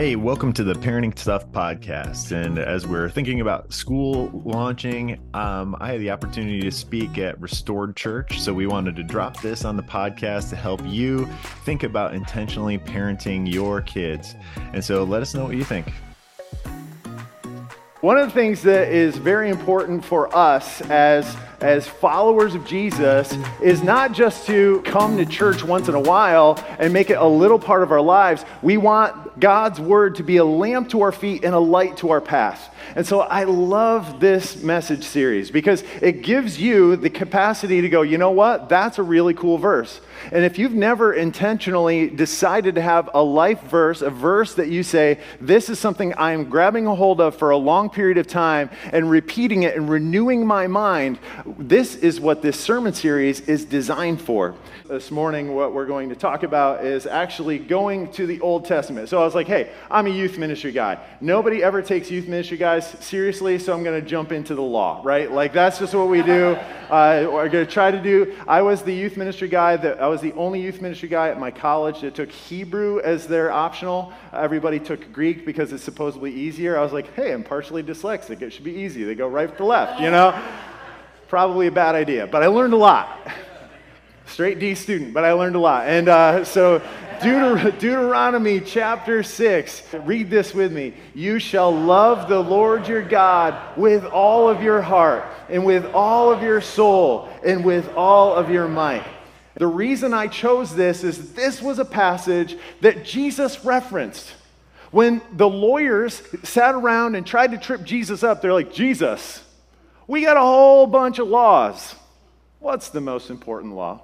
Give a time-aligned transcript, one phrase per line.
[0.00, 2.32] Hey, welcome to the Parenting Stuff podcast.
[2.32, 7.38] And as we're thinking about school launching, um, I had the opportunity to speak at
[7.38, 8.40] Restored Church.
[8.40, 11.26] So we wanted to drop this on the podcast to help you
[11.66, 14.36] think about intentionally parenting your kids.
[14.72, 15.92] And so let us know what you think.
[18.00, 23.36] One of the things that is very important for us as as followers of Jesus
[23.62, 27.26] is not just to come to church once in a while and make it a
[27.26, 28.46] little part of our lives.
[28.62, 32.10] We want God's word to be a lamp to our feet and a light to
[32.10, 32.74] our path.
[32.94, 38.02] And so I love this message series because it gives you the capacity to go,
[38.02, 38.68] you know what?
[38.68, 40.00] That's a really cool verse.
[40.32, 44.82] And if you've never intentionally decided to have a life verse, a verse that you
[44.82, 48.70] say, this is something I'm grabbing a hold of for a long period of time
[48.92, 51.18] and repeating it and renewing my mind,
[51.58, 54.54] this is what this sermon series is designed for.
[54.88, 59.08] This morning, what we're going to talk about is actually going to the Old Testament.
[59.08, 60.98] So I was like, hey, I'm a youth ministry guy.
[61.20, 65.00] Nobody ever takes youth ministry guys seriously, so I'm going to jump into the law,
[65.04, 65.30] right?
[65.30, 66.58] Like, that's just what we do.
[66.90, 68.36] Uh, we're going to try to do.
[68.48, 71.38] I was the youth ministry guy that I was the only youth ministry guy at
[71.38, 74.12] my college that took Hebrew as their optional.
[74.32, 76.76] Everybody took Greek because it's supposedly easier.
[76.76, 78.42] I was like, hey, I'm partially dyslexic.
[78.42, 79.04] It should be easy.
[79.04, 80.36] They go right to left, you know?
[81.28, 83.20] Probably a bad idea, but I learned a lot.
[84.26, 85.86] Straight D student, but I learned a lot.
[85.86, 86.82] And uh, so,
[87.20, 90.94] Deuter- Deuteronomy chapter 6, read this with me.
[91.14, 96.32] You shall love the Lord your God with all of your heart, and with all
[96.32, 99.04] of your soul, and with all of your might.
[99.54, 104.32] The reason I chose this is this was a passage that Jesus referenced.
[104.90, 109.44] When the lawyers sat around and tried to trip Jesus up, they're like, Jesus,
[110.06, 111.94] we got a whole bunch of laws.
[112.60, 114.00] What's the most important law?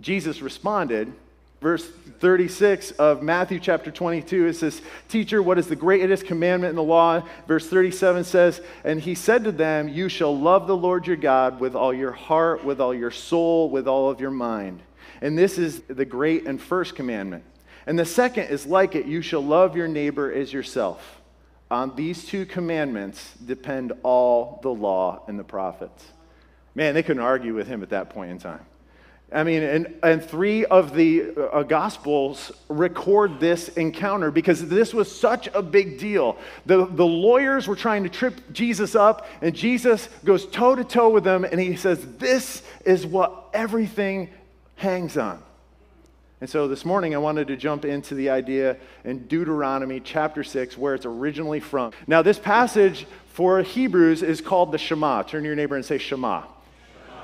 [0.00, 1.12] Jesus responded,
[1.66, 6.76] verse 36 of Matthew chapter 22, it says, Teacher, what is the greatest commandment in
[6.76, 7.24] the law?
[7.48, 11.58] Verse 37 says, And he said to them, You shall love the Lord your God
[11.58, 14.80] with all your heart, with all your soul, with all of your mind.
[15.20, 17.42] And this is the great and first commandment.
[17.84, 21.20] And the second is like it, you shall love your neighbor as yourself.
[21.68, 26.04] On these two commandments depend all the law and the prophets.
[26.76, 28.64] Man, they couldn't argue with him at that point in time.
[29.32, 35.12] I mean, and, and three of the uh, Gospels record this encounter because this was
[35.12, 36.38] such a big deal.
[36.64, 41.08] The, the lawyers were trying to trip Jesus up, and Jesus goes toe to toe
[41.08, 44.30] with them, and he says, This is what everything
[44.76, 45.42] hangs on.
[46.40, 50.78] And so this morning I wanted to jump into the idea in Deuteronomy chapter 6,
[50.78, 51.92] where it's originally from.
[52.06, 55.22] Now, this passage for Hebrews is called the Shema.
[55.22, 56.44] Turn to your neighbor and say Shema.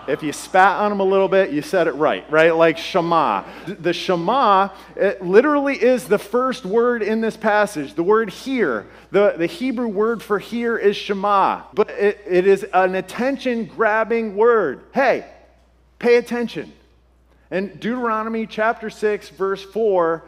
[0.09, 2.55] If you spat on them a little bit, you said it right, right?
[2.55, 3.45] Like Shema.
[3.67, 7.95] The Shema it literally is the first word in this passage.
[7.95, 12.65] The word hear, the, the Hebrew word for hear is Shema, but it, it is
[12.75, 14.83] an attention grabbing word.
[14.93, 15.25] Hey,
[15.99, 16.73] pay attention.
[17.51, 20.25] In Deuteronomy chapter 6, verse 4,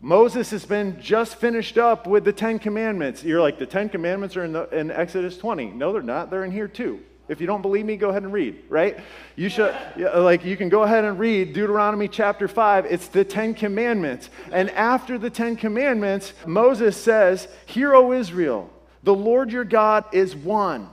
[0.00, 3.22] Moses has been just finished up with the Ten Commandments.
[3.22, 5.72] You're like, the Ten Commandments are in, the, in Exodus 20.
[5.72, 6.30] No, they're not.
[6.30, 7.00] They're in here too.
[7.30, 8.98] If you don't believe me, go ahead and read, right?
[9.36, 12.86] You should, like, you can go ahead and read Deuteronomy chapter 5.
[12.86, 14.30] It's the Ten Commandments.
[14.50, 18.68] And after the Ten Commandments, Moses says, Hear, O Israel,
[19.04, 20.90] the Lord your God is one.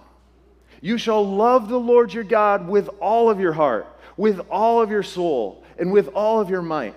[0.80, 4.92] You shall love the Lord your God with all of your heart, with all of
[4.92, 6.94] your soul, and with all of your might.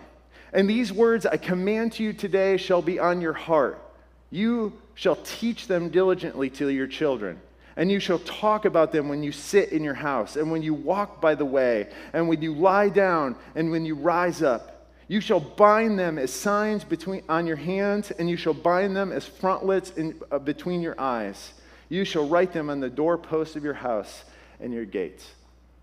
[0.53, 3.83] And these words I command to you today shall be on your heart.
[4.31, 7.41] You shall teach them diligently to your children
[7.77, 10.75] and you shall talk about them when you sit in your house, and when you
[10.75, 14.89] walk by the way, and when you lie down, and when you rise up.
[15.09, 19.11] You shall bind them as signs between, on your hands, and you shall bind them
[19.11, 21.53] as frontlets in, uh, between your eyes.
[21.89, 24.23] You shall write them on the doorposts of your house
[24.61, 25.27] and your gates.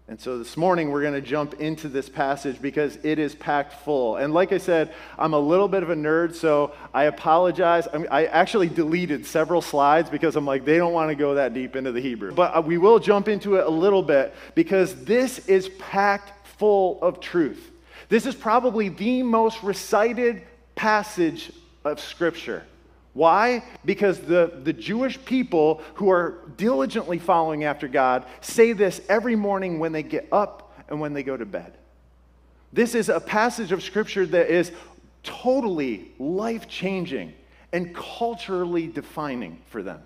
[0.09, 3.73] And so this morning we're going to jump into this passage because it is packed
[3.83, 4.15] full.
[4.15, 7.87] And like I said, I'm a little bit of a nerd, so I apologize.
[7.87, 11.75] I, actually deleted several slides because I'm like, they don't want to go that deep
[11.75, 12.33] into the Hebrew.
[12.33, 16.99] But uh, we will jump into it a little bit because this is packed full
[17.01, 17.71] of truth.
[18.07, 20.41] This is probably the most recited
[20.75, 21.51] passage
[21.83, 22.63] of Scripture.
[23.17, 23.63] Why?
[23.83, 29.79] Because the, the Jewish people who are diligently following after God say this every morning
[29.79, 31.73] when they get up and when they go to bed.
[32.71, 34.71] This is a passage of Scripture that is
[35.23, 37.33] totally life changing
[37.73, 40.03] and culturally defining for them.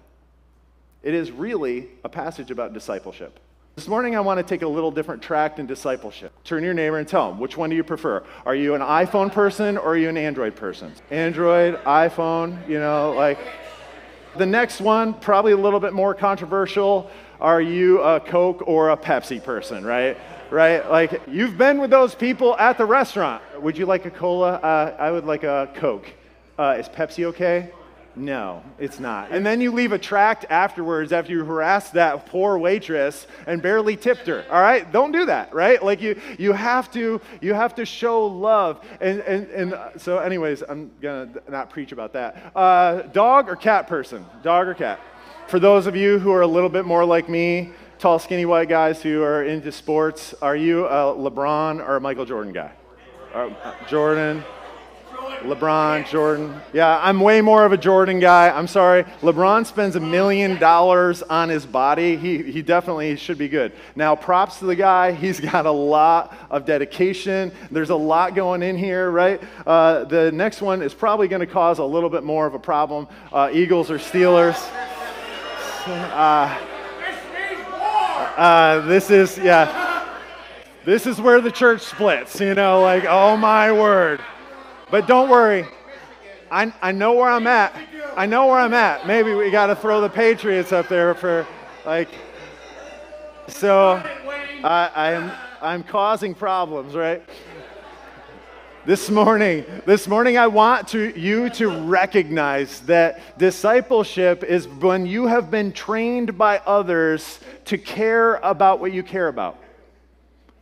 [1.03, 3.41] It is really a passage about discipleship.
[3.81, 6.31] This morning, I want to take a little different track in discipleship.
[6.43, 8.23] Turn your neighbor and tell them, which one do you prefer?
[8.45, 10.93] Are you an iPhone person or are you an Android person?
[11.09, 13.39] Android, iPhone, you know, like.
[14.37, 17.09] The next one, probably a little bit more controversial.
[17.39, 20.15] Are you a Coke or a Pepsi person, right?
[20.51, 20.87] Right?
[20.87, 23.41] Like, you've been with those people at the restaurant.
[23.63, 24.57] Would you like a cola?
[24.57, 26.05] Uh, I would like a Coke.
[26.59, 27.71] Uh, is Pepsi okay?
[28.15, 29.31] No, it's not.
[29.31, 33.95] And then you leave a tract afterwards after you harass that poor waitress and barely
[33.95, 34.43] tipped her.
[34.51, 34.91] All right?
[34.91, 35.81] Don't do that, right?
[35.81, 38.85] Like you you have to you have to show love.
[38.99, 42.51] And and, and so anyways, I'm to not preach about that.
[42.53, 44.25] Uh, dog or cat person?
[44.43, 44.99] Dog or cat?
[45.47, 48.67] For those of you who are a little bit more like me, tall skinny white
[48.67, 52.71] guys who are into sports, are you a LeBron or a Michael Jordan guy?
[53.33, 53.49] Uh,
[53.87, 54.43] Jordan
[55.41, 56.59] LeBron, Jordan.
[56.73, 58.49] Yeah, I'm way more of a Jordan guy.
[58.49, 59.03] I'm sorry.
[59.21, 62.15] LeBron spends a million dollars on his body.
[62.15, 63.71] He, he definitely should be good.
[63.95, 65.11] Now, props to the guy.
[65.11, 67.51] He's got a lot of dedication.
[67.71, 69.41] There's a lot going in here, right?
[69.65, 72.59] Uh, the next one is probably going to cause a little bit more of a
[72.59, 74.59] problem uh, Eagles or Steelers.
[75.87, 76.67] Uh,
[78.37, 80.07] uh, this is, yeah.
[80.83, 84.19] This is where the church splits, you know, like, oh my word.
[84.91, 85.65] But don't worry.
[86.51, 87.73] I, I know where I'm at.
[88.17, 89.07] I know where I'm at.
[89.07, 91.47] Maybe we got to throw the Patriots up there for,
[91.85, 92.09] like,
[93.47, 94.03] so
[94.61, 97.23] I, I am, I'm causing problems, right?
[98.85, 105.27] This morning, this morning I want to, you to recognize that discipleship is when you
[105.27, 109.60] have been trained by others to care about what you care about.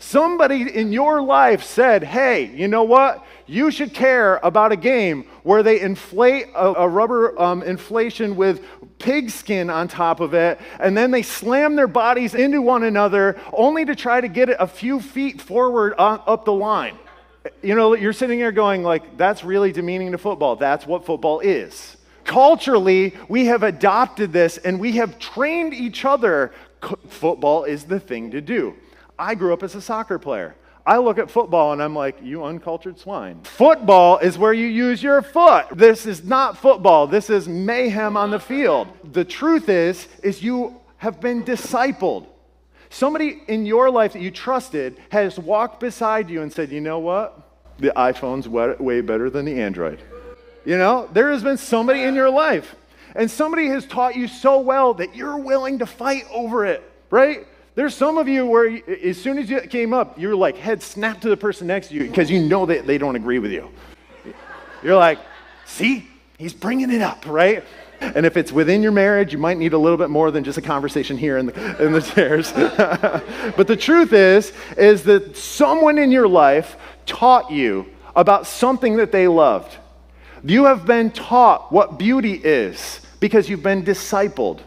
[0.02, 3.26] Somebody in your life said, hey, you know what?
[3.48, 8.64] You should care about a game where they inflate a, a rubber um, inflation with
[8.98, 13.38] pig skin on top of it, and then they slam their bodies into one another
[13.52, 16.98] only to try to get it a few feet forward on, up the line.
[17.62, 20.56] You know, you're sitting here going, like, that's really demeaning to football.
[20.56, 21.98] That's what football is.
[22.24, 26.54] Culturally, we have adopted this and we have trained each other.
[27.08, 28.76] Football is the thing to do.
[29.20, 30.56] I grew up as a soccer player.
[30.86, 33.42] I look at football and I'm like, you uncultured swine.
[33.44, 35.68] Football is where you use your foot.
[35.72, 37.06] This is not football.
[37.06, 38.88] This is mayhem on the field.
[39.12, 42.26] The truth is, is you have been discipled.
[42.90, 46.98] Somebody in your life that you trusted has walked beside you and said, you know
[47.00, 47.40] what?
[47.78, 50.02] The iPhone's way better than the Android.
[50.66, 52.76] You know, there has been somebody in your life,
[53.16, 57.48] and somebody has taught you so well that you're willing to fight over it, right?
[57.80, 61.22] There's some of you where as soon as you came up, you're like head snap
[61.22, 63.70] to the person next to you because you know that they don't agree with you.
[64.84, 65.18] You're like,
[65.66, 66.06] see,
[66.38, 67.64] he's bringing it up, right?
[68.02, 70.58] And if it's within your marriage, you might need a little bit more than just
[70.58, 72.52] a conversation here in the, in the chairs.
[73.56, 79.14] but the truth is, is that someone in your life taught you about something that
[79.14, 79.78] they loved.
[80.44, 84.60] You have been taught what beauty is because you've been discipled.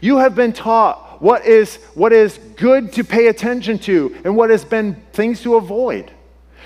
[0.00, 4.50] You have been taught what is, what is good to pay attention to and what
[4.50, 6.12] has been things to avoid.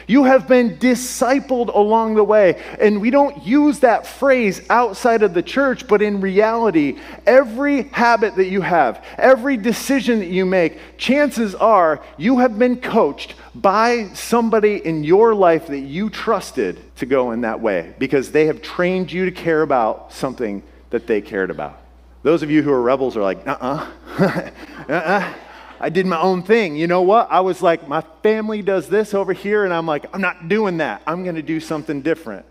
[0.06, 2.60] You have been discipled along the way.
[2.80, 8.34] And we don't use that phrase outside of the church, but in reality, every habit
[8.36, 14.08] that you have, every decision that you make, chances are you have been coached by
[14.14, 18.62] somebody in your life that you trusted to go in that way because they have
[18.62, 21.79] trained you to care about something that they cared about.
[22.22, 24.50] Those of you who are rebels are like, uh uh-uh.
[24.88, 25.34] uh.
[25.82, 26.76] I did my own thing.
[26.76, 27.28] You know what?
[27.30, 30.76] I was like, my family does this over here, and I'm like, I'm not doing
[30.76, 31.00] that.
[31.06, 32.44] I'm going to do something different.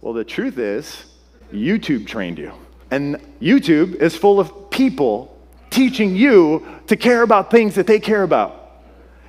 [0.00, 1.04] Well, the truth is,
[1.52, 2.52] YouTube trained you.
[2.92, 5.36] And YouTube is full of people
[5.70, 8.56] teaching you to care about things that they care about.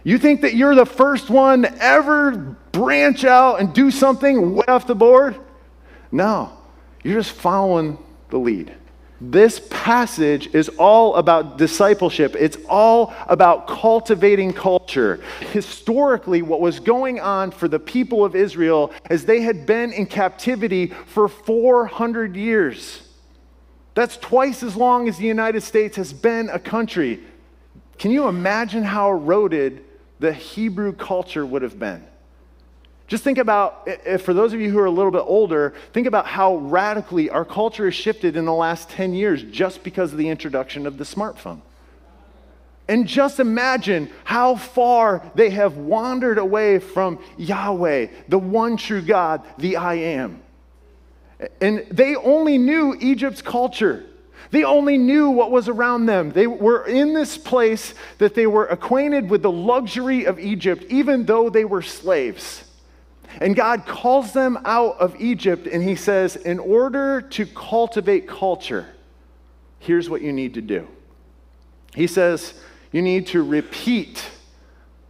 [0.04, 4.66] You think that you're the first one to ever branch out and do something way
[4.68, 5.40] off the board?
[6.12, 6.58] No,
[7.04, 7.98] you're just following
[8.30, 8.76] the lead.
[9.24, 12.36] This passage is all about discipleship.
[12.40, 15.24] It's all about cultivating culture.
[15.52, 20.08] Historically, what was going on for the people of Israel is they had been in
[20.08, 23.08] captivity for 400 years.
[23.94, 27.20] That's twice as long as the United States has been a country.
[28.00, 29.86] Can you imagine how eroded
[30.20, 32.04] the Hebrew culture would have been?
[33.12, 36.08] Just think about, if for those of you who are a little bit older, think
[36.08, 40.18] about how radically our culture has shifted in the last 10 years just because of
[40.18, 41.60] the introduction of the smartphone.
[42.88, 49.42] And just imagine how far they have wandered away from Yahweh, the one true God,
[49.58, 50.42] the I am.
[51.60, 54.06] And they only knew Egypt's culture.
[54.52, 56.32] They only knew what was around them.
[56.32, 61.26] They were in this place that they were acquainted with the luxury of Egypt, even
[61.26, 62.64] though they were slaves.
[63.40, 68.88] And God calls them out of Egypt and He says, in order to cultivate culture,
[69.80, 70.88] here's what you need to do.
[71.96, 72.54] He says,
[72.92, 74.26] you need to repeat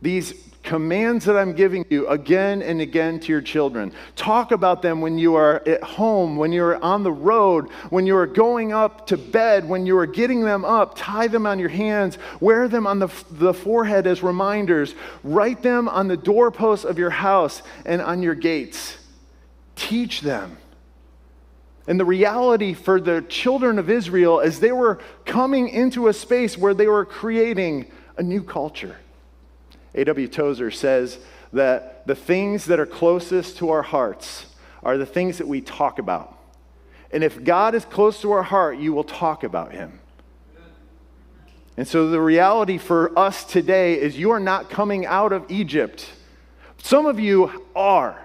[0.01, 3.91] these commands that I'm giving you again and again to your children.
[4.15, 8.15] Talk about them when you are at home, when you're on the road, when you
[8.15, 10.93] are going up to bed, when you are getting them up.
[10.95, 15.89] Tie them on your hands, wear them on the, the forehead as reminders, write them
[15.89, 18.97] on the doorposts of your house and on your gates.
[19.75, 20.57] Teach them.
[21.87, 26.57] And the reality for the children of Israel as they were coming into a space
[26.57, 28.97] where they were creating a new culture.
[29.95, 30.27] A.W.
[30.27, 31.19] Tozer says
[31.53, 34.45] that the things that are closest to our hearts
[34.83, 36.38] are the things that we talk about.
[37.12, 40.00] And if God is close to our heart, you will talk about him.
[41.77, 46.10] And so the reality for us today is you are not coming out of Egypt.
[46.77, 48.21] Some of you are.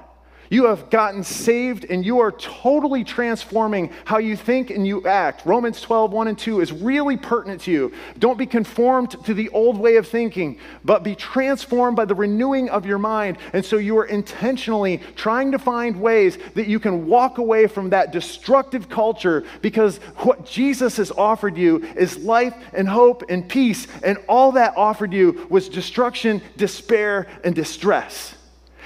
[0.51, 5.45] You have gotten saved and you are totally transforming how you think and you act.
[5.45, 7.93] Romans 12, 1 and 2 is really pertinent to you.
[8.19, 12.69] Don't be conformed to the old way of thinking, but be transformed by the renewing
[12.71, 13.39] of your mind.
[13.53, 17.91] And so you are intentionally trying to find ways that you can walk away from
[17.91, 23.87] that destructive culture because what Jesus has offered you is life and hope and peace.
[24.03, 28.35] And all that offered you was destruction, despair, and distress.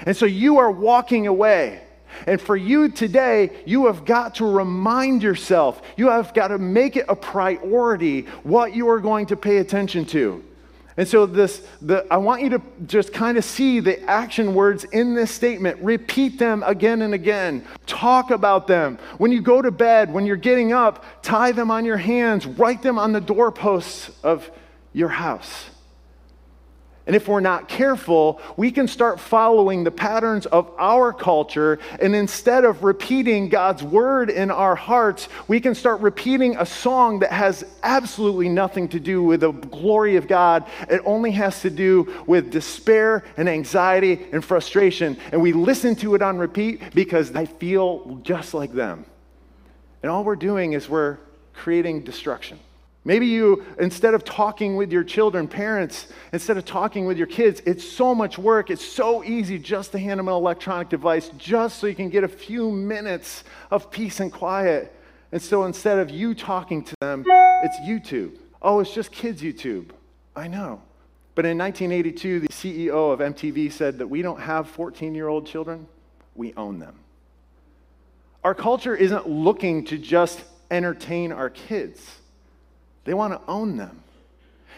[0.07, 1.83] And so you are walking away.
[2.27, 6.97] And for you today, you have got to remind yourself, you have got to make
[6.97, 10.45] it a priority what you are going to pay attention to.
[10.97, 14.85] And so this the I want you to just kind of see the action words
[14.85, 15.81] in this statement.
[15.83, 17.65] Repeat them again and again.
[17.87, 18.99] Talk about them.
[19.17, 22.83] When you go to bed, when you're getting up, tie them on your hands, write
[22.83, 24.51] them on the doorposts of
[24.93, 25.71] your house.
[27.07, 31.79] And if we're not careful, we can start following the patterns of our culture.
[32.01, 37.21] And instead of repeating God's word in our hearts, we can start repeating a song
[37.21, 40.67] that has absolutely nothing to do with the glory of God.
[40.89, 45.17] It only has to do with despair and anxiety and frustration.
[45.33, 49.07] And we listen to it on repeat because I feel just like them.
[50.03, 51.19] And all we're doing is we're
[51.55, 52.59] creating destruction.
[53.05, 57.63] Maybe you, instead of talking with your children, parents, instead of talking with your kids,
[57.65, 58.71] it's so much work.
[58.71, 62.25] It's so easy just to hand them an electronic device just so you can get
[62.25, 64.95] a few minutes of peace and quiet.
[65.33, 68.37] And so instead of you talking to them, it's YouTube.
[68.61, 69.91] Oh, it's just kids' YouTube.
[70.37, 70.83] I know.
[71.35, 75.47] But in 1982, the CEO of MTV said that we don't have 14 year old
[75.47, 75.87] children,
[76.35, 76.97] we own them.
[78.45, 82.20] Our culture isn't looking to just entertain our kids.
[83.05, 84.03] They want to own them.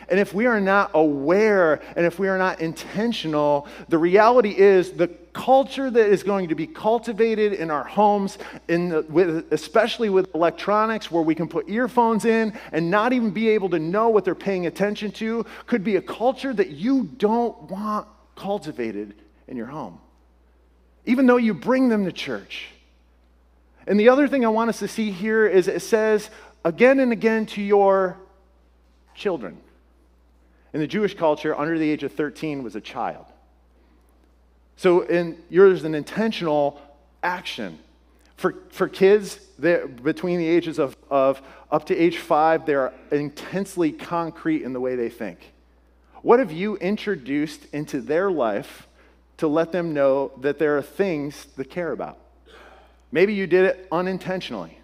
[0.08, 4.92] And if we are not aware and if we are not intentional, the reality is
[4.92, 8.36] the culture that is going to be cultivated in our homes,
[8.68, 13.30] in the, with, especially with electronics, where we can put earphones in and not even
[13.30, 17.04] be able to know what they're paying attention to, could be a culture that you
[17.16, 19.14] don't want cultivated
[19.48, 19.98] in your home,
[21.06, 22.68] even though you bring them to church.
[23.86, 26.30] And the other thing I want us to see here is it says,
[26.64, 28.18] again and again to your
[29.14, 29.58] children.
[30.72, 33.26] In the Jewish culture, under the age of 13 was a child.
[34.76, 36.80] So in, yours an intentional
[37.22, 37.78] action.
[38.36, 41.40] For, for kids between the ages of, of
[41.70, 45.52] up to age five, they're intensely concrete in the way they think.
[46.22, 48.88] What have you introduced into their life
[49.36, 52.18] to let them know that there are things to care about?
[53.10, 54.78] Maybe you did it unintentionally.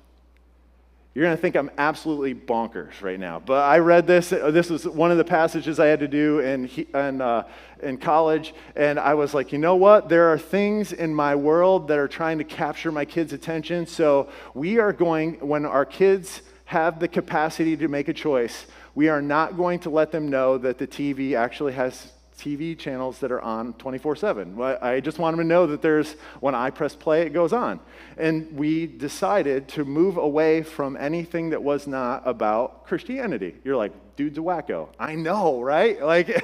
[1.19, 3.41] You're going to think I'm absolutely bonkers right now.
[3.41, 4.31] But I read this.
[4.31, 7.43] This was one of the passages I had to do in, in, uh,
[7.83, 8.55] in college.
[8.77, 10.09] And I was like, you know what?
[10.09, 13.85] There are things in my world that are trying to capture my kids' attention.
[13.85, 19.09] So we are going, when our kids have the capacity to make a choice, we
[19.09, 23.33] are not going to let them know that the TV actually has TV channels that
[23.33, 24.61] are on 24 7.
[24.61, 27.81] I just want them to know that there's, when I press play, it goes on.
[28.17, 33.57] And we decided to move away from anything that was not about Christianity.
[33.65, 34.89] You're like, dude's a wacko.
[34.99, 35.99] I know, right?
[36.09, 36.43] Like,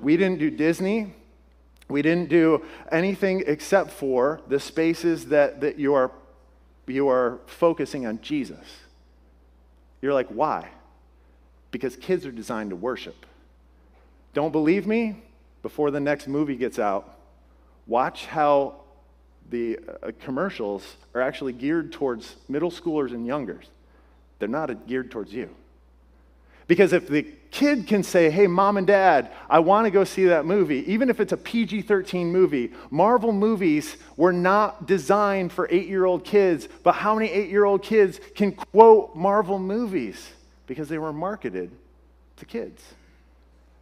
[0.00, 1.14] we didn't do Disney.
[1.88, 6.12] We didn't do anything except for the spaces that, that you, are,
[6.86, 8.64] you are focusing on Jesus.
[10.00, 10.68] You're like, why?
[11.70, 13.26] Because kids are designed to worship.
[14.34, 15.22] Don't believe me?
[15.62, 17.16] Before the next movie gets out,
[17.86, 18.82] watch how
[19.48, 23.66] the uh, commercials are actually geared towards middle schoolers and youngers.
[24.38, 25.48] they're not geared towards you.
[26.66, 30.24] Because if the kid can say, hey, mom and dad, I want to go see
[30.26, 35.68] that movie, even if it's a PG 13 movie, Marvel movies were not designed for
[35.70, 40.30] eight year old kids, but how many eight year old kids can quote Marvel movies?
[40.66, 41.70] Because they were marketed
[42.36, 42.82] to kids.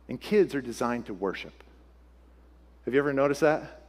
[0.09, 1.52] And kids are designed to worship.
[2.85, 3.80] Have you ever noticed that?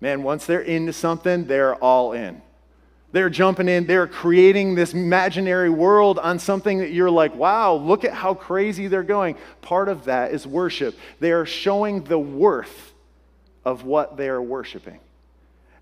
[0.00, 2.42] Man, once they're into something, they're all in.
[3.12, 8.04] They're jumping in, they're creating this imaginary world on something that you're like, wow, look
[8.04, 9.36] at how crazy they're going.
[9.60, 10.98] Part of that is worship.
[11.20, 12.94] They are showing the worth
[13.66, 14.98] of what they are worshiping.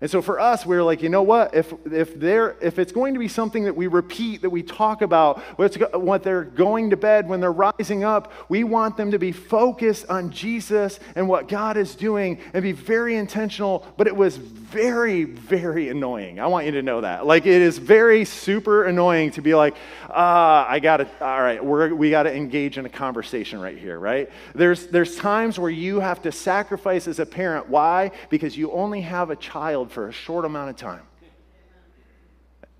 [0.01, 1.53] And so for us, we are like, you know what?
[1.53, 5.03] If, if, they're, if it's going to be something that we repeat, that we talk
[5.03, 9.31] about, what they're going to bed, when they're rising up, we want them to be
[9.31, 13.85] focused on Jesus and what God is doing and be very intentional.
[13.95, 16.39] But it was very, very annoying.
[16.39, 17.27] I want you to know that.
[17.27, 19.75] Like, it is very super annoying to be like,
[20.09, 23.77] uh, I got to, all right, we're, we got to engage in a conversation right
[23.77, 24.29] here, right?
[24.55, 27.69] There's, there's times where you have to sacrifice as a parent.
[27.69, 28.11] Why?
[28.29, 31.03] Because you only have a child for a short amount of time.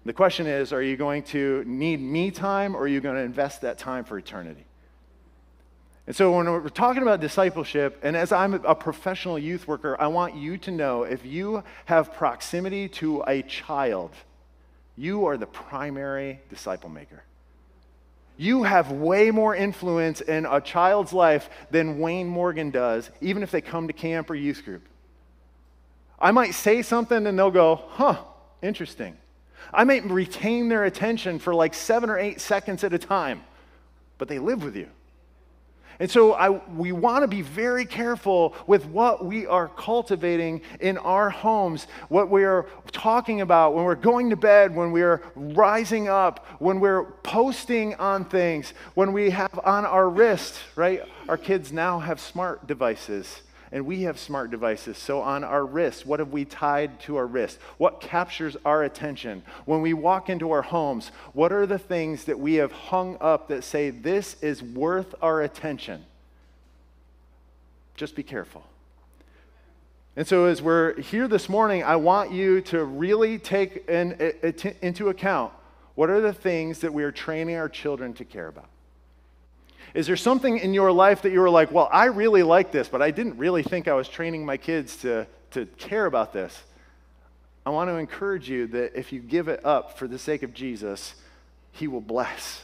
[0.03, 3.21] The question is are you going to need me time or are you going to
[3.21, 4.65] invest that time for eternity?
[6.07, 10.07] And so, when we're talking about discipleship, and as I'm a professional youth worker, I
[10.07, 14.11] want you to know if you have proximity to a child,
[14.97, 17.23] you are the primary disciple maker.
[18.35, 23.51] You have way more influence in a child's life than Wayne Morgan does, even if
[23.51, 24.81] they come to camp or youth group.
[26.21, 28.17] I might say something and they'll go, huh,
[28.61, 29.17] interesting.
[29.73, 33.43] I might retain their attention for like seven or eight seconds at a time,
[34.17, 34.87] but they live with you.
[35.99, 40.97] And so I, we want to be very careful with what we are cultivating in
[40.97, 46.07] our homes, what we are talking about when we're going to bed, when we're rising
[46.07, 51.03] up, when we're posting on things, when we have on our wrist, right?
[51.29, 54.97] Our kids now have smart devices and we have smart devices.
[54.97, 57.57] So, on our wrists, what have we tied to our wrist?
[57.77, 59.43] What captures our attention?
[59.65, 63.47] When we walk into our homes, what are the things that we have hung up
[63.47, 66.03] that say, this is worth our attention?
[67.95, 68.63] Just be careful.
[70.17, 74.11] And so, as we're here this morning, I want you to really take in,
[74.81, 75.53] into account
[75.95, 78.70] what are the things that we are training our children to care about.
[79.93, 82.87] Is there something in your life that you were like, well, I really like this,
[82.87, 86.57] but I didn't really think I was training my kids to, to care about this?
[87.65, 90.53] I want to encourage you that if you give it up for the sake of
[90.53, 91.13] Jesus,
[91.71, 92.63] He will bless.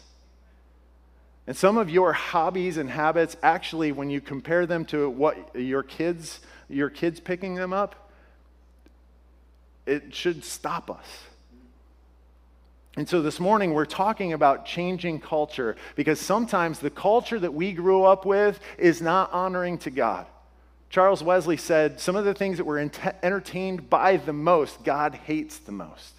[1.46, 5.84] And some of your hobbies and habits, actually, when you compare them to what your
[5.84, 8.10] kids, your kids picking them up,
[9.86, 11.06] it should stop us.
[12.97, 17.71] And so this morning we're talking about changing culture because sometimes the culture that we
[17.71, 20.25] grew up with is not honoring to God.
[20.89, 22.89] Charles Wesley said some of the things that we're
[23.21, 26.15] entertained by the most, God hates the most.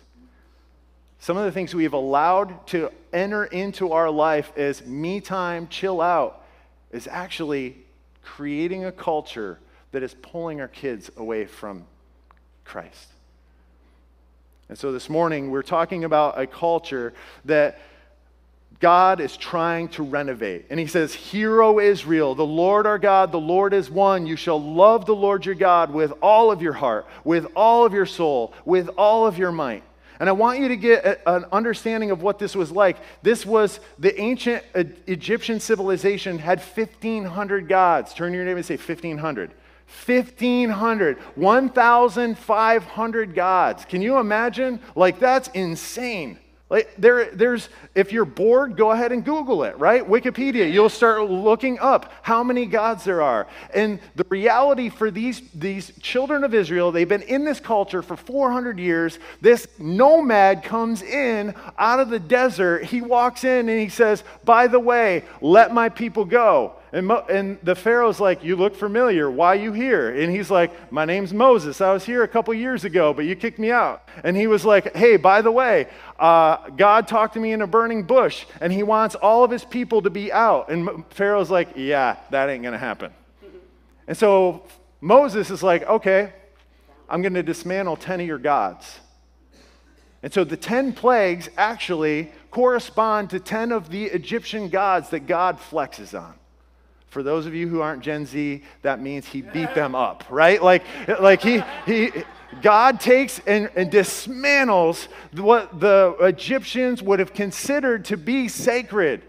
[1.18, 6.00] Some of the things we've allowed to enter into our life as me time, chill
[6.00, 6.44] out,
[6.92, 7.76] is actually
[8.22, 9.58] creating a culture
[9.90, 11.86] that is pulling our kids away from
[12.64, 13.08] Christ.
[14.68, 17.14] And so this morning, we're talking about a culture
[17.46, 17.80] that
[18.80, 20.66] God is trying to renovate.
[20.70, 24.26] And he says, Hear, O Israel, the Lord our God, the Lord is one.
[24.26, 27.92] You shall love the Lord your God with all of your heart, with all of
[27.92, 29.82] your soul, with all of your might.
[30.20, 32.98] And I want you to get an understanding of what this was like.
[33.22, 34.64] This was the ancient
[35.06, 38.14] Egyptian civilization had 1,500 gods.
[38.14, 39.52] Turn your name and say 1,500.
[40.06, 43.84] 1,500, 1,500 gods.
[43.84, 44.80] Can you imagine?
[44.94, 46.38] Like, that's insane.
[46.70, 50.06] Like there, there's, if you're bored, go ahead and Google it, right?
[50.06, 53.46] Wikipedia, you'll start looking up how many gods there are.
[53.72, 58.18] And the reality for these, these children of Israel, they've been in this culture for
[58.18, 59.18] 400 years.
[59.40, 62.84] This nomad comes in out of the desert.
[62.84, 66.74] He walks in and he says, By the way, let my people go.
[66.92, 69.30] And, Mo- and the Pharaoh's like, You look familiar.
[69.30, 70.14] Why are you here?
[70.14, 71.80] And he's like, My name's Moses.
[71.80, 74.08] I was here a couple years ago, but you kicked me out.
[74.24, 77.66] And he was like, Hey, by the way, uh, God talked to me in a
[77.66, 80.70] burning bush, and he wants all of his people to be out.
[80.70, 83.12] And Pharaoh's like, Yeah, that ain't going to happen.
[84.06, 84.62] And so
[85.02, 86.32] Moses is like, Okay,
[87.08, 89.00] I'm going to dismantle 10 of your gods.
[90.22, 95.58] And so the 10 plagues actually correspond to 10 of the Egyptian gods that God
[95.58, 96.37] flexes on.
[97.08, 100.62] For those of you who aren't Gen Z, that means he beat them up, right?
[100.62, 100.84] Like,
[101.20, 102.10] like he, he,
[102.60, 109.22] God takes and, and, dismantles what the Egyptians would have considered to be sacred.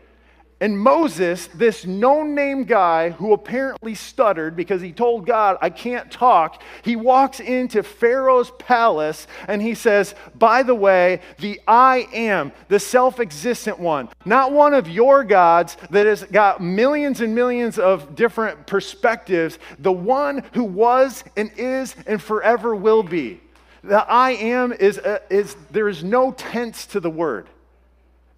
[0.62, 6.12] And Moses, this no name guy who apparently stuttered because he told God, I can't
[6.12, 12.52] talk, he walks into Pharaoh's palace and he says, By the way, the I am,
[12.68, 17.80] the self existent one, not one of your gods that has got millions and millions
[17.80, 23.40] of different perspectives, the one who was and is and forever will be.
[23.82, 27.48] The I am is, uh, is there is no tense to the word.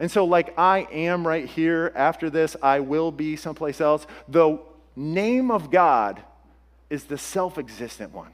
[0.02, 4.08] And so, like I am right here, after this, I will be someplace else.
[4.28, 4.58] The
[4.96, 6.24] name of God
[6.90, 8.32] is the self existent one.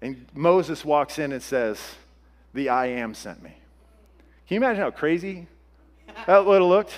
[0.00, 1.80] And Moses walks in and says,
[2.52, 3.56] The I am sent me.
[4.46, 5.48] Can you imagine how crazy
[6.28, 6.94] that would have looked?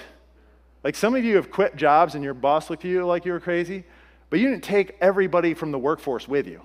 [0.85, 3.33] Like some of you have quit jobs and your boss looked at you like you
[3.33, 3.85] were crazy,
[4.29, 6.61] but you didn't take everybody from the workforce with you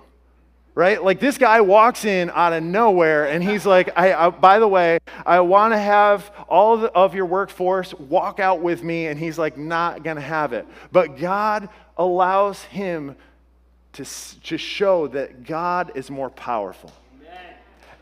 [0.74, 1.02] right?
[1.02, 4.68] Like this guy walks in out of nowhere and he's like, I, I, by the
[4.68, 9.06] way, I want to have all of, the, of your workforce walk out with me.
[9.08, 10.66] And he's like, not going to have it.
[10.90, 13.16] But God allows him
[13.94, 16.90] to, to show that God is more powerful.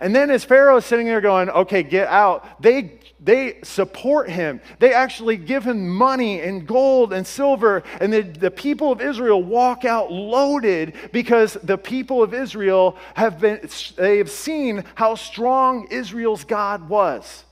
[0.00, 4.62] And then as Pharaoh is sitting there going, okay, get out, they, they support him.
[4.78, 7.82] They actually give him money and gold and silver.
[8.00, 13.38] And the, the people of Israel walk out loaded because the people of Israel have
[13.40, 17.44] been, they have seen how strong Israel's God was.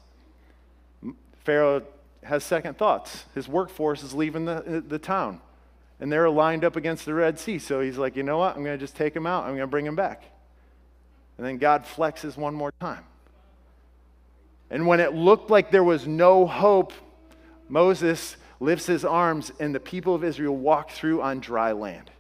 [1.45, 1.83] Pharaoh
[2.25, 3.27] has second thoughts.
[3.35, 5.41] His workforce is leaving the, the town.
[6.01, 7.59] And they're lined up against the Red Sea.
[7.59, 8.57] So he's like, you know what?
[8.57, 9.45] I'm going to just take them out.
[9.45, 10.23] I'm going to bring them back.
[11.39, 13.05] And then God flexes one more time.
[14.71, 16.93] And when it looked like there was no hope,
[17.69, 22.11] Moses lifts his arms and the people of Israel walk through on dry land.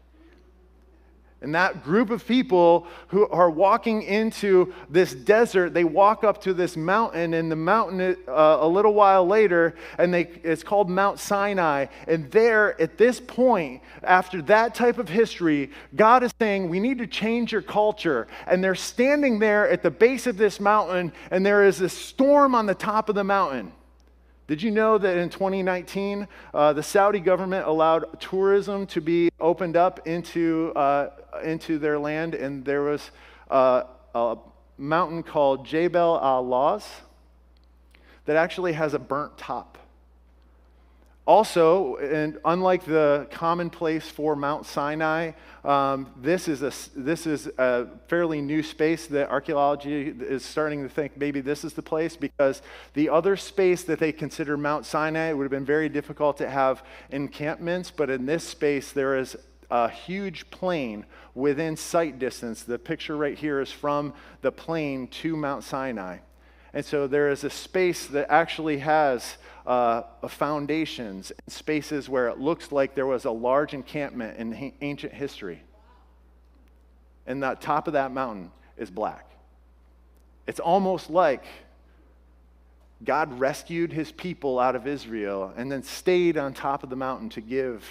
[1.40, 6.52] And that group of people who are walking into this desert, they walk up to
[6.52, 11.20] this mountain, and the mountain uh, a little while later, and they, it's called Mount
[11.20, 11.86] Sinai.
[12.08, 16.98] And there, at this point, after that type of history, God is saying, We need
[16.98, 18.26] to change your culture.
[18.48, 22.56] And they're standing there at the base of this mountain, and there is a storm
[22.56, 23.72] on the top of the mountain.
[24.48, 29.76] Did you know that in 2019, uh, the Saudi government allowed tourism to be opened
[29.76, 31.10] up into, uh,
[31.44, 33.10] into their land, and there was
[33.50, 33.82] uh,
[34.14, 34.38] a
[34.78, 36.86] mountain called Jebel Al Lawz
[38.24, 39.77] that actually has a burnt top.
[41.28, 47.86] Also, and unlike the commonplace for Mount Sinai, um, this, is a, this is a
[48.06, 52.62] fairly new space that archaeology is starting to think maybe this is the place because
[52.94, 56.82] the other space that they consider Mount Sinai would have been very difficult to have
[57.10, 59.36] encampments, but in this space there is
[59.70, 62.62] a huge plain within sight distance.
[62.62, 66.20] The picture right here is from the plain to Mount Sinai.
[66.72, 72.38] And so there is a space that actually has uh, foundations and spaces where it
[72.38, 75.62] looks like there was a large encampment in ancient history.
[77.26, 79.30] And the top of that mountain is black.
[80.46, 81.44] It's almost like
[83.04, 87.28] God rescued his people out of Israel and then stayed on top of the mountain
[87.30, 87.84] to give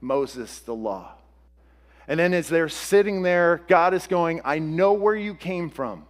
[0.00, 1.14] Moses the law.
[2.06, 6.04] And then as they're sitting there, God is going, I know where you came from.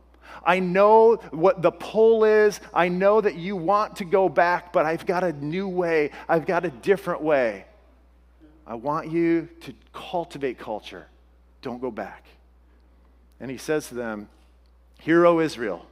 [0.45, 2.61] I know what the pull is.
[2.73, 6.11] I know that you want to go back, but I've got a new way.
[6.29, 7.65] I've got a different way.
[8.67, 11.07] I want you to cultivate culture.
[11.63, 12.25] Don't go back.
[13.41, 14.29] And he says to them,
[15.01, 15.85] Hear, O Israel,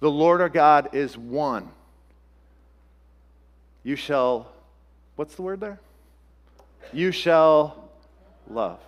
[0.00, 1.70] the Lord our God is one.
[3.82, 4.52] You shall,
[5.16, 5.80] what's the word there?
[6.92, 7.88] You shall
[8.50, 8.80] love.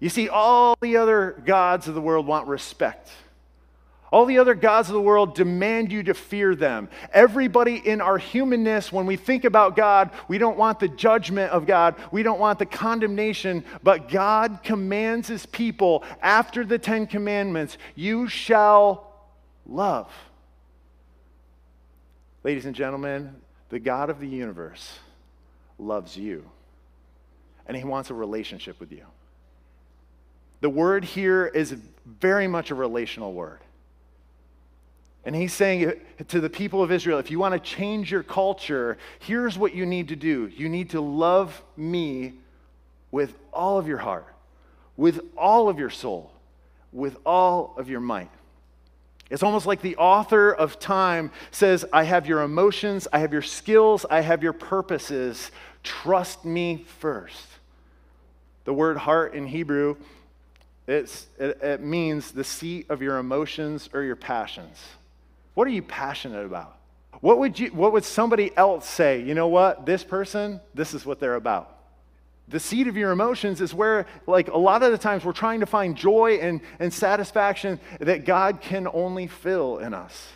[0.00, 3.10] You see, all the other gods of the world want respect.
[4.12, 6.90] All the other gods of the world demand you to fear them.
[7.14, 11.66] Everybody in our humanness, when we think about God, we don't want the judgment of
[11.66, 17.78] God, we don't want the condemnation, but God commands his people after the Ten Commandments
[17.94, 19.10] you shall
[19.66, 20.12] love.
[22.44, 23.34] Ladies and gentlemen,
[23.70, 24.98] the God of the universe
[25.78, 26.44] loves you,
[27.66, 29.06] and he wants a relationship with you.
[30.60, 33.60] The word here is very much a relational word.
[35.24, 35.92] And he's saying
[36.28, 39.86] to the people of Israel if you want to change your culture, here's what you
[39.86, 42.34] need to do you need to love me
[43.10, 44.26] with all of your heart,
[44.96, 46.32] with all of your soul,
[46.92, 48.30] with all of your might.
[49.30, 53.42] It's almost like the author of time says, I have your emotions, I have your
[53.42, 55.50] skills, I have your purposes.
[55.82, 57.46] Trust me first.
[58.64, 59.96] The word heart in Hebrew,
[60.86, 64.78] it, it means the seat of your emotions or your passions.
[65.54, 66.76] What are you passionate about?
[67.20, 69.22] What would, you, what would somebody else say?
[69.22, 69.86] You know what?
[69.86, 71.78] This person, this is what they're about.
[72.48, 75.60] The seat of your emotions is where, like, a lot of the times we're trying
[75.60, 80.28] to find joy and, and satisfaction that God can only fill in us.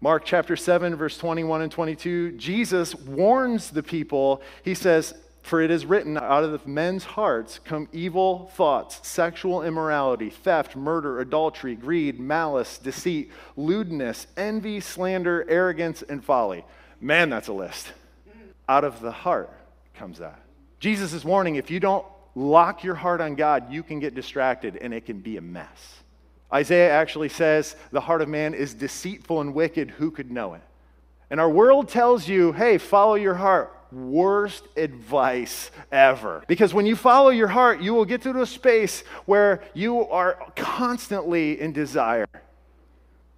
[0.00, 4.42] Mark chapter 7, verse 21 and 22, Jesus warns the people.
[4.62, 5.14] He says,
[5.48, 11.20] For it is written, out of men's hearts come evil thoughts, sexual immorality, theft, murder,
[11.20, 16.66] adultery, greed, malice, deceit, lewdness, envy, slander, arrogance, and folly.
[17.00, 17.94] Man, that's a list.
[18.68, 19.50] Out of the heart
[19.94, 20.38] comes that.
[20.80, 24.76] Jesus is warning if you don't lock your heart on God, you can get distracted
[24.76, 26.02] and it can be a mess.
[26.52, 29.92] Isaiah actually says the heart of man is deceitful and wicked.
[29.92, 30.62] Who could know it?
[31.30, 33.74] And our world tells you, hey, follow your heart.
[33.90, 36.44] Worst advice ever.
[36.46, 40.52] Because when you follow your heart, you will get to a space where you are
[40.56, 42.26] constantly in desire.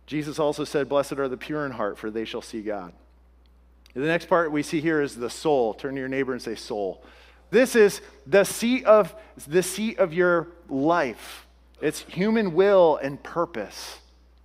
[0.06, 2.92] Jesus also said, Blessed are the pure in heart, for they shall see God.
[3.94, 5.74] The next part we see here is the soul.
[5.74, 7.02] Turn to your neighbor and say, soul.
[7.50, 9.14] This is the seat of
[9.48, 11.46] the seat of your life.
[11.80, 13.98] It's human will and purpose.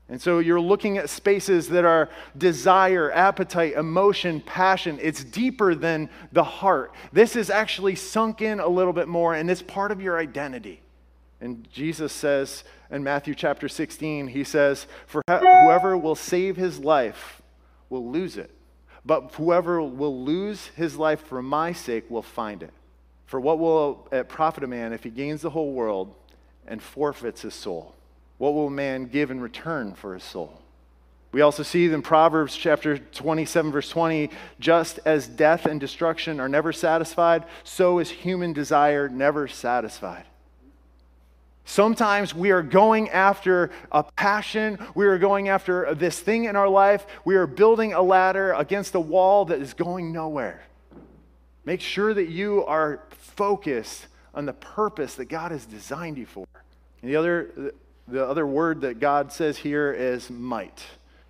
[0.07, 4.99] And so you're looking at spaces that are desire, appetite, emotion, passion.
[5.01, 6.93] It's deeper than the heart.
[7.11, 10.81] This is actually sunk in a little bit more, and it's part of your identity.
[11.41, 17.41] And Jesus says in Matthew chapter 16, he says, For whoever will save his life
[17.89, 18.51] will lose it,
[19.03, 22.73] but whoever will lose his life for my sake will find it.
[23.25, 26.13] For what will it profit a man if he gains the whole world
[26.67, 27.94] and forfeits his soul?
[28.37, 30.61] What will man give in return for his soul?
[31.31, 36.47] We also see in Proverbs chapter 27, verse 20, just as death and destruction are
[36.47, 40.23] never satisfied, so is human desire never satisfied.
[41.65, 44.77] Sometimes we are going after a passion.
[44.93, 47.05] We are going after this thing in our life.
[47.25, 50.63] We are building a ladder against a wall that is going nowhere.
[51.65, 56.45] Make sure that you are focused on the purpose that God has designed you for.
[57.01, 57.73] And the other,
[58.07, 60.83] the other word that God says here is might,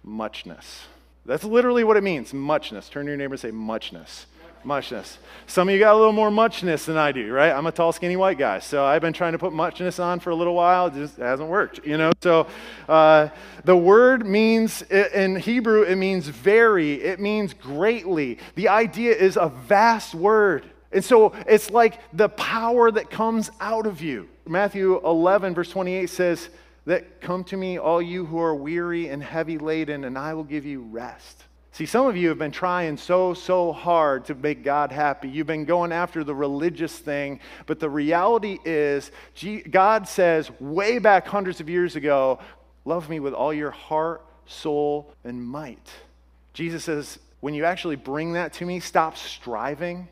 [0.04, 0.86] muchness.
[1.26, 2.90] That's literally what it means, muchness.
[2.90, 4.28] Turn to your neighbor and say muchness.
[4.64, 5.20] Muchness.
[5.46, 7.52] Some of you got a little more muchness than I do, right?
[7.52, 10.32] I'm a tall, skinny white guy, so I've been trying to put muchness on for
[10.32, 10.88] a little while.
[10.88, 12.12] It just hasn't worked, you know.
[12.22, 12.48] So
[12.90, 13.30] uh,
[13.64, 16.96] the word means in Hebrew, it means very.
[16.96, 18.40] It means greatly.
[18.56, 20.66] The idea is a vast word.
[20.92, 24.28] And so it's like the power that comes out of you.
[24.48, 26.50] Matthew 11, verse 28 says,
[26.86, 30.44] That come to me, all you who are weary and heavy laden, and I will
[30.44, 31.44] give you rest.
[31.72, 35.28] See, some of you have been trying so, so hard to make God happy.
[35.28, 39.12] You've been going after the religious thing, but the reality is,
[39.70, 42.40] God says way back hundreds of years ago,
[42.88, 45.90] Love me with all your heart, soul, and might.
[46.54, 50.08] Jesus says, When you actually bring that to me, stop striving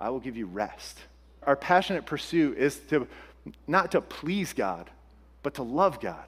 [0.00, 0.98] I will give you rest.
[1.44, 3.06] Our passionate pursuit is to
[3.66, 4.90] not to please God,
[5.42, 6.24] but to love God.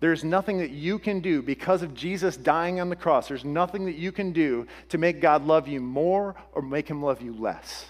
[0.00, 3.28] There's nothing that you can do because of Jesus dying on the cross.
[3.28, 7.02] There's nothing that you can do to make God love you more or make him
[7.02, 7.86] love you less.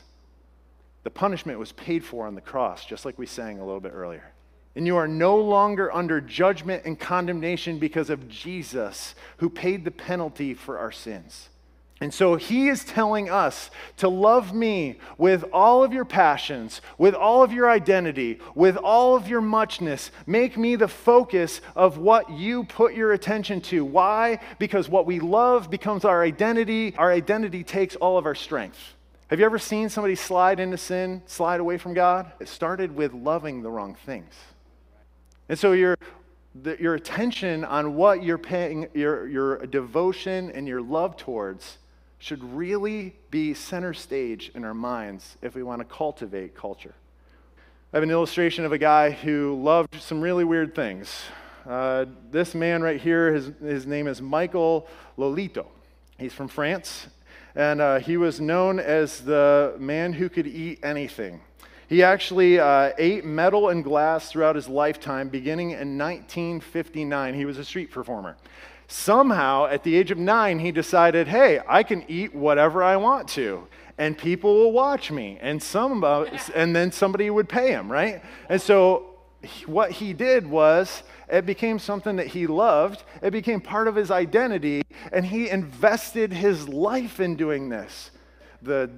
[1.05, 3.93] The punishment was paid for on the cross, just like we sang a little bit
[3.95, 4.33] earlier.
[4.75, 9.91] And you are no longer under judgment and condemnation because of Jesus, who paid the
[9.91, 11.49] penalty for our sins.
[12.03, 17.15] And so he is telling us to love me with all of your passions, with
[17.15, 20.11] all of your identity, with all of your muchness.
[20.27, 23.85] Make me the focus of what you put your attention to.
[23.85, 24.41] Why?
[24.59, 26.95] Because what we love becomes our identity.
[26.97, 28.79] Our identity takes all of our strength.
[29.29, 32.33] Have you ever seen somebody slide into sin, slide away from God?
[32.41, 34.35] It started with loving the wrong things.
[35.51, 35.99] And so your,
[36.55, 41.77] the, your attention on what you're paying, your, your devotion and your love towards
[42.21, 46.95] should really be center stage in our minds if we want to cultivate culture.
[47.93, 51.23] I have an illustration of a guy who loved some really weird things.
[51.67, 55.67] Uh, this man right here, his, his name is Michael Lotito.
[56.19, 57.09] He's from France,
[57.55, 61.41] and uh, he was known as the man who could eat anything.
[61.89, 67.35] He actually uh, ate metal and glass throughout his lifetime, beginning in 1959.
[67.35, 68.37] He was a street performer.
[68.93, 73.29] Somehow, at the age of nine, he decided, hey, I can eat whatever I want
[73.29, 75.39] to, and people will watch me.
[75.41, 76.25] And, some, uh,
[76.57, 78.21] and then somebody would pay him, right?
[78.49, 79.07] And so,
[79.67, 83.05] what he did was, it became something that he loved.
[83.23, 88.11] It became part of his identity, and he invested his life in doing this.
[88.61, 88.91] The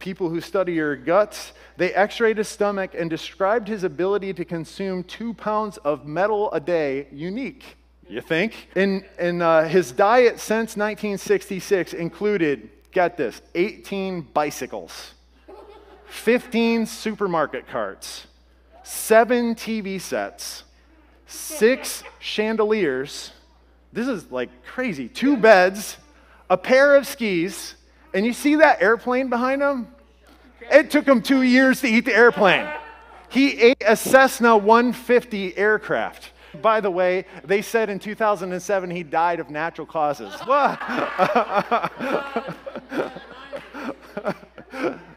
[0.00, 4.44] people who study your guts, they x rayed his stomach and described his ability to
[4.44, 7.76] consume two pounds of metal a day unique.
[8.08, 8.68] You think?
[8.76, 15.14] In, in uh, his diet since 1966 included, get this, 18 bicycles,
[16.06, 18.26] 15 supermarket carts,
[18.84, 20.62] seven TV sets,
[21.26, 23.32] six chandeliers.
[23.92, 25.08] This is like crazy.
[25.08, 25.96] Two beds,
[26.48, 27.74] a pair of skis,
[28.14, 29.88] and you see that airplane behind him?
[30.70, 32.68] It took him two years to eat the airplane.
[33.28, 36.30] He ate a Cessna 150 aircraft.
[36.62, 40.34] By the way, they said in 2007 he died of natural causes.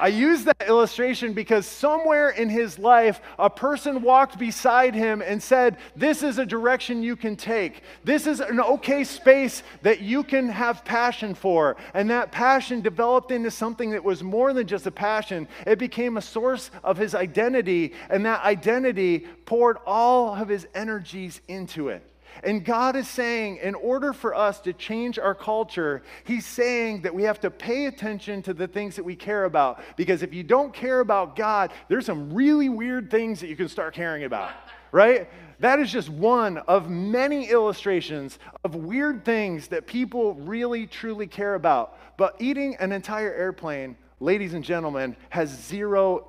[0.00, 5.42] I use that illustration because somewhere in his life, a person walked beside him and
[5.42, 7.82] said, This is a direction you can take.
[8.04, 11.76] This is an okay space that you can have passion for.
[11.94, 16.16] And that passion developed into something that was more than just a passion, it became
[16.16, 17.94] a source of his identity.
[18.08, 22.04] And that identity poured all of his energies into it.
[22.42, 27.14] And God is saying, in order for us to change our culture, He's saying that
[27.14, 29.82] we have to pay attention to the things that we care about.
[29.96, 33.68] Because if you don't care about God, there's some really weird things that you can
[33.68, 34.50] start caring about,
[34.92, 35.28] right?
[35.60, 41.56] That is just one of many illustrations of weird things that people really, truly care
[41.56, 41.98] about.
[42.16, 46.28] But eating an entire airplane, ladies and gentlemen, has zero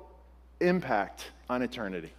[0.60, 2.12] impact on eternity,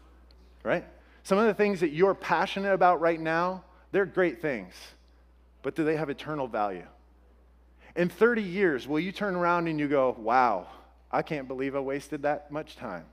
[0.64, 0.86] right?
[1.24, 4.74] Some of the things that you're passionate about right now, they're great things,
[5.62, 6.86] but do they have eternal value?
[7.96, 10.68] In 30 years, will you turn around and you go, wow,
[11.12, 13.06] I can't believe I wasted that much time?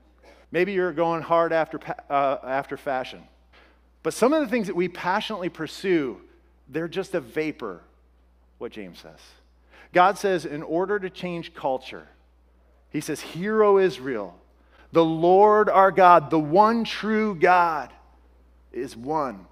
[0.51, 3.21] Maybe you're going hard after, uh, after fashion.
[4.01, 6.21] But some of the things that we passionately pursue,
[6.69, 7.81] they're just a vapor,
[8.57, 9.19] what James says.
[9.93, 12.07] God says, in order to change culture,
[12.89, 14.39] He says, Hear, O Israel,
[14.91, 17.91] the Lord our God, the one true God,
[18.71, 19.45] is one.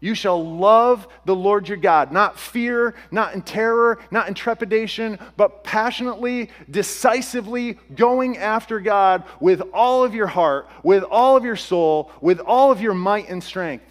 [0.00, 5.18] You shall love the Lord your God, not fear, not in terror, not in trepidation,
[5.36, 11.56] but passionately, decisively going after God with all of your heart, with all of your
[11.56, 13.84] soul, with all of your might and strength.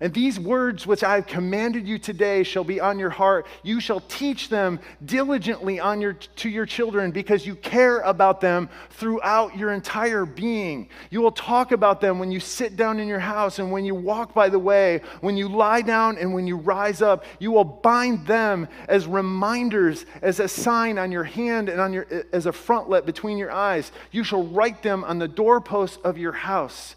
[0.00, 3.46] And these words which I have commanded you today shall be on your heart.
[3.62, 8.68] You shall teach them diligently on your, to your children because you care about them
[8.90, 10.88] throughout your entire being.
[11.10, 13.94] You will talk about them when you sit down in your house and when you
[13.94, 17.24] walk by the way, when you lie down and when you rise up.
[17.38, 22.06] You will bind them as reminders, as a sign on your hand and on your,
[22.32, 23.92] as a frontlet between your eyes.
[24.10, 26.96] You shall write them on the doorposts of your house.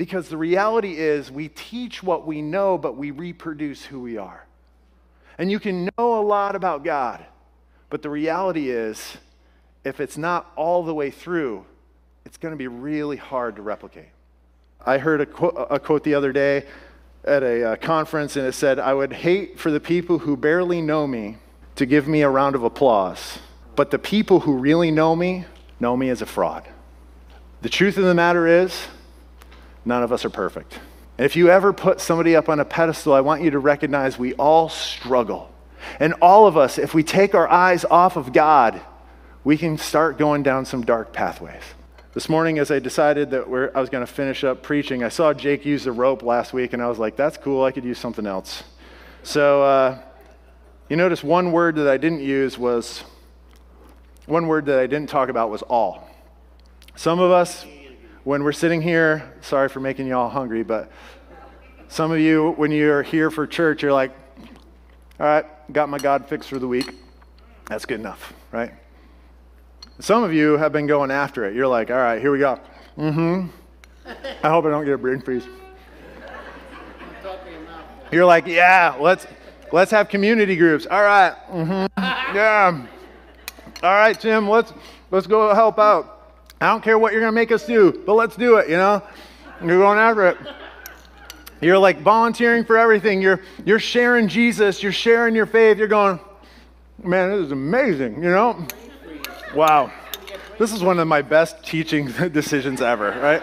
[0.00, 4.46] Because the reality is, we teach what we know, but we reproduce who we are.
[5.36, 7.22] And you can know a lot about God,
[7.90, 9.18] but the reality is,
[9.84, 11.66] if it's not all the way through,
[12.24, 14.08] it's going to be really hard to replicate.
[14.86, 16.64] I heard a, quote, a quote the other day
[17.22, 20.80] at a uh, conference, and it said, I would hate for the people who barely
[20.80, 21.36] know me
[21.76, 23.38] to give me a round of applause,
[23.76, 25.44] but the people who really know me
[25.78, 26.66] know me as a fraud.
[27.60, 28.86] The truth of the matter is,
[29.90, 30.74] None of us are perfect.
[31.18, 34.16] And if you ever put somebody up on a pedestal, I want you to recognize
[34.16, 35.52] we all struggle.
[35.98, 38.80] And all of us, if we take our eyes off of God,
[39.42, 41.64] we can start going down some dark pathways.
[42.14, 45.34] This morning, as I decided that I was going to finish up preaching, I saw
[45.34, 47.64] Jake use the rope last week, and I was like, that's cool.
[47.64, 48.62] I could use something else.
[49.24, 49.98] So, uh,
[50.88, 53.02] you notice one word that I didn't use was,
[54.26, 56.08] one word that I didn't talk about was all.
[56.94, 57.66] Some of us,
[58.24, 60.90] when we're sitting here, sorry for making you all hungry, but
[61.88, 64.12] some of you, when you're here for church, you're like,
[65.18, 66.94] all right, got my God fixed for the week.
[67.66, 68.72] That's good enough, right?
[69.98, 71.54] Some of you have been going after it.
[71.54, 72.58] You're like, all right, here we go.
[72.96, 73.46] Mm hmm.
[74.42, 75.46] I hope I don't get a brain freeze.
[78.10, 79.26] You're like, yeah, let's
[79.72, 80.86] let's have community groups.
[80.86, 81.34] All right.
[81.48, 81.86] Mm-hmm.
[82.34, 82.86] Yeah.
[83.82, 84.72] All right, Tim, let's
[85.10, 86.19] let's go help out.
[86.60, 88.76] I don't care what you're going to make us do, but let's do it, you
[88.76, 89.02] know?
[89.64, 90.36] You're going after it.
[91.62, 93.22] You're like volunteering for everything.
[93.22, 94.82] You're, you're sharing Jesus.
[94.82, 95.78] You're sharing your faith.
[95.78, 96.20] You're going,
[97.02, 98.66] man, this is amazing, you know?
[99.54, 99.90] Wow.
[100.58, 103.42] This is one of my best teaching decisions ever, right?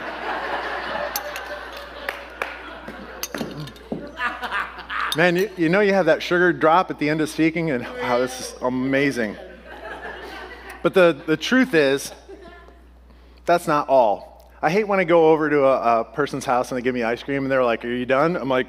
[5.16, 7.84] Man, you, you know you have that sugar drop at the end of speaking, and
[7.84, 9.36] wow, this is amazing.
[10.84, 12.12] But the, the truth is,
[13.48, 14.52] that's not all.
[14.62, 17.02] I hate when I go over to a, a person's house and they give me
[17.04, 18.36] ice cream and they're like, Are you done?
[18.36, 18.68] I'm like,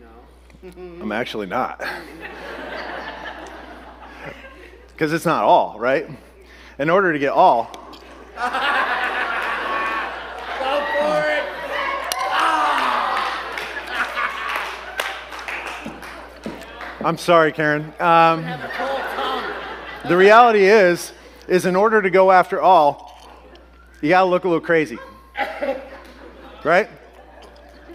[0.00, 0.70] No.
[1.02, 1.84] I'm actually not.
[4.92, 6.06] Because it's not all, right?
[6.78, 7.72] In order to get all,
[8.36, 8.42] Go
[10.98, 11.44] for it.
[17.02, 17.84] I'm sorry, Karen.
[17.98, 19.44] Um, Have a cold tongue.
[20.10, 21.12] the reality is,
[21.48, 23.09] is in order to go after all,
[24.00, 24.98] you gotta look a little crazy,
[26.64, 26.88] right?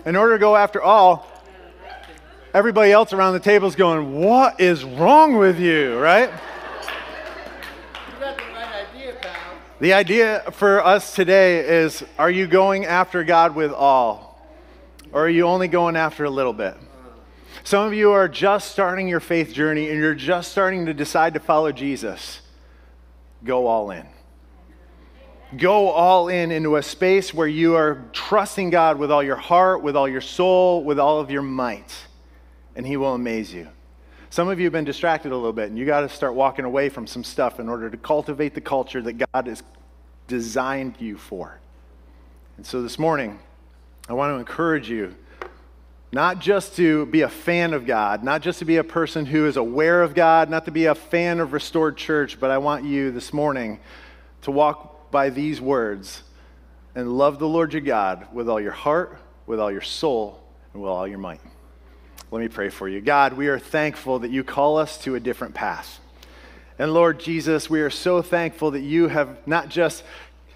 [0.05, 1.27] In order to go after all,
[2.53, 6.29] everybody else around the table is going, "What is wrong with you?" Right?
[6.29, 9.31] You got the right idea, pal.
[9.79, 14.39] The idea for us today is: Are you going after God with all,
[15.11, 16.75] or are you only going after a little bit?
[17.63, 21.33] Some of you are just starting your faith journey and you're just starting to decide
[21.33, 22.41] to follow Jesus.
[23.43, 24.05] Go all in.
[25.57, 29.83] Go all in into a space where you are trusting God with all your heart,
[29.83, 31.93] with all your soul, with all of your might,
[32.75, 33.67] and He will amaze you.
[34.31, 36.65] Some of you have been distracted a little bit, and you got to start walking
[36.65, 39.63] away from some stuff in order to cultivate the culture that God has
[40.27, 41.59] designed you for.
[42.57, 43.39] And so this morning,
[44.09, 45.15] I want to encourage you
[46.11, 49.45] not just to be a fan of God, not just to be a person who
[49.45, 52.85] is aware of God, not to be a fan of Restored Church, but I want
[52.85, 53.79] you this morning
[54.43, 56.23] to walk by these words
[56.93, 60.43] and love the Lord your God with all your heart, with all your soul,
[60.73, 61.39] and with all your might.
[62.31, 62.99] Let me pray for you.
[62.99, 66.01] God, we are thankful that you call us to a different path.
[66.77, 70.03] And Lord Jesus, we are so thankful that you have not just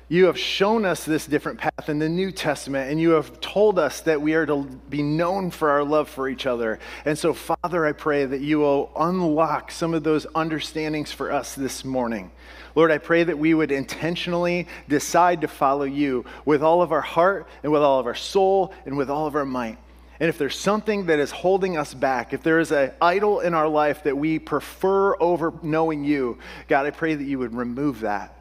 [0.10, 3.80] you have shown us this different path in the New Testament, and you have told
[3.80, 6.80] us that we are to be known for our love for each other.
[7.06, 11.56] And so, Father, I pray that you will unlock some of those understandings for us
[11.56, 12.32] this morning.
[12.76, 17.02] Lord, I pray that we would intentionally decide to follow you with all of our
[17.02, 19.78] heart, and with all of our soul, and with all of our might.
[20.20, 23.54] And if there's something that is holding us back, if there is an idol in
[23.54, 28.02] our life that we prefer over knowing you, God, I pray that you would remove
[28.02, 28.36] that.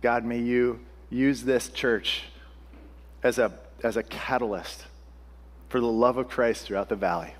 [0.00, 0.80] God, may you
[1.10, 2.24] use this church
[3.22, 4.84] as a, as a catalyst
[5.68, 7.34] for the love of Christ throughout the valley.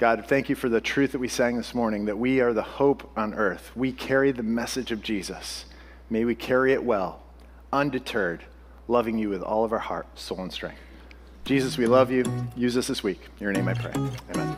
[0.00, 2.62] God, thank you for the truth that we sang this morning that we are the
[2.62, 3.70] hope on earth.
[3.76, 5.66] We carry the message of Jesus.
[6.08, 7.20] May we carry it well,
[7.70, 8.46] undeterred,
[8.88, 10.80] loving you with all of our heart, soul, and strength.
[11.44, 12.24] Jesus, we love you.
[12.56, 13.20] Use us this week.
[13.38, 13.92] In your name I pray.
[14.34, 14.56] Amen.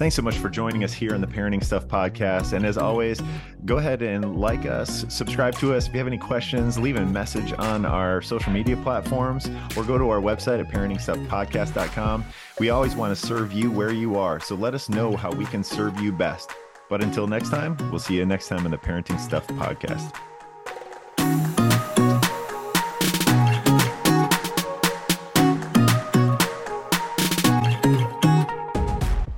[0.00, 2.54] Thanks so much for joining us here on the Parenting Stuff podcast.
[2.54, 3.20] And as always,
[3.66, 5.88] go ahead and like us, subscribe to us.
[5.88, 9.98] If you have any questions, leave a message on our social media platforms or go
[9.98, 12.24] to our website at parentingstuffpodcast.com.
[12.58, 14.40] We always want to serve you where you are.
[14.40, 16.50] So let us know how we can serve you best.
[16.88, 20.16] But until next time, we'll see you next time in the Parenting Stuff podcast.